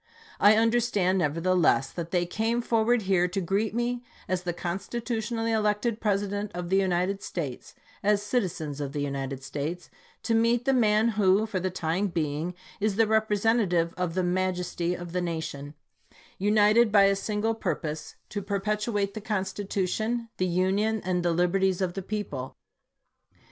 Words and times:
I 0.39 0.55
understand, 0.55 1.19
nevertheless, 1.19 1.91
that 1.91 2.09
they 2.09 2.25
came 2.25 2.63
forward 2.63 3.03
here 3.03 3.27
to 3.27 3.39
greet 3.39 3.75
me 3.75 4.03
as 4.27 4.41
the 4.41 4.51
constitutionally 4.51 5.51
elected 5.51 6.01
President 6.01 6.51
of 6.55 6.71
the 6.71 6.77
United 6.77 7.21
States— 7.21 7.75
as 8.03 8.23
citizens 8.23 8.81
of 8.81 8.93
the 8.93 9.01
United 9.01 9.43
States— 9.43 9.91
to 10.23 10.33
meet 10.33 10.65
the 10.65 10.73
man 10.73 11.09
who, 11.09 11.45
for 11.45 11.59
the 11.59 11.69
time 11.69 12.07
being, 12.07 12.55
is 12.79 12.95
the 12.95 13.05
representative 13.05 13.93
of 13.95 14.15
the 14.15 14.23
majesty 14.23 14.95
of 14.95 15.11
the 15.11 15.21
nation— 15.21 15.75
united 16.39 16.91
by 16.91 17.07
the 17.07 17.15
single 17.15 17.53
purpose 17.53 18.15
to 18.29 18.41
298 18.41 18.41
ABKAHAM 18.41 18.41
LINCOLN 18.41 18.43
chap. 18.43 18.47
xix. 18.47 18.47
perpetuate 18.47 19.13
the 19.13 19.21
Constitution, 19.21 20.29
the 20.37 20.47
Union, 20.47 20.99
and 21.05 21.21
the 21.21 21.31
liberties 21.31 21.79
of 21.79 21.93
the 21.93 22.01
people. 22.01 22.55